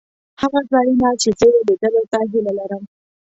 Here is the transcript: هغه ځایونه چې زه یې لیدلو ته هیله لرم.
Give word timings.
هغه 0.41 0.59
ځایونه 0.71 1.07
چې 1.21 1.29
زه 1.39 1.45
یې 1.53 1.59
لیدلو 1.67 2.03
ته 2.11 2.17
هیله 2.31 2.51
لرم. 2.59 2.83